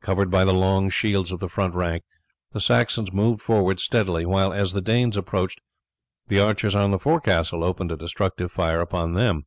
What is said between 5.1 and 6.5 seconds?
approached, the